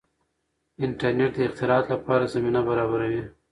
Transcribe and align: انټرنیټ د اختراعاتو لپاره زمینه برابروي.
انټرنیټ 0.85 1.31
د 1.35 1.39
اختراعاتو 1.47 1.89
لپاره 1.95 2.31
زمینه 2.33 2.61
برابروي. 2.69 3.23